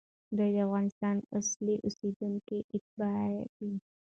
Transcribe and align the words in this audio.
دوی 0.37 0.49
د 0.53 0.57
افغانستان 0.67 1.15
اصلي 1.39 1.75
اوسېدونکي، 1.85 2.59
اتباع 2.75 3.25
دي، 3.57 3.71